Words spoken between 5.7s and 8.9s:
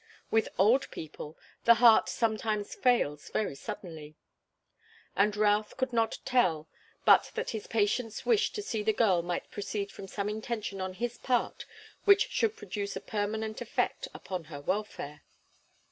could not tell but that his patient's wish to see